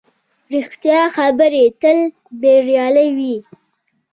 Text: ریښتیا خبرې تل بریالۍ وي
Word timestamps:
ریښتیا 0.53 1.01
خبرې 1.17 1.65
تل 1.81 1.97
بریالۍ 2.41 3.09
وي 3.17 3.35